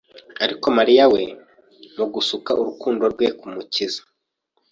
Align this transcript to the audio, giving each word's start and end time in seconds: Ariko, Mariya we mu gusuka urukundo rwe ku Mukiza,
Ariko, 0.43 0.65
Mariya 0.77 1.05
we 1.13 1.23
mu 1.97 2.05
gusuka 2.13 2.49
urukundo 2.61 3.03
rwe 3.13 3.27
ku 3.39 3.45
Mukiza, 3.53 4.01